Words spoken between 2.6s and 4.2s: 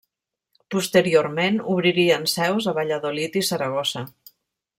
a Valladolid i Saragossa.